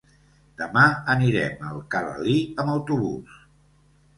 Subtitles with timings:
[0.61, 3.37] Demà anirem a Alcalalí amb autobús.